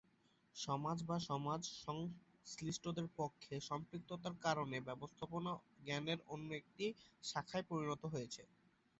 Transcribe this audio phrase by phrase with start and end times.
[0.55, 2.83] সমাজ বা সমাজ সংশ্লিষ্ট
[3.17, 6.85] পক্ষের সম্পৃক্ততার কারনে 'ব্যবস্থাপনা' জ্ঞানের অন্যতম একটি
[7.23, 8.41] শাখায় পরিণত হয়েছে।